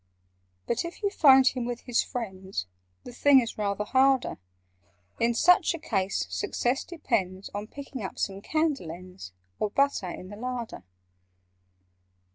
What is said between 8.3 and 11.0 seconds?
candle ends, Or butter, in the larder.